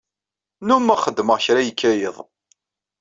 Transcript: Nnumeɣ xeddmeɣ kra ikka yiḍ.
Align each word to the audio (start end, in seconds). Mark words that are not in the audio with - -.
Nnumeɣ 0.61 0.97
xeddmeɣ 1.05 1.37
kra 1.45 1.61
ikka 1.63 1.91
yiḍ. 1.93 2.17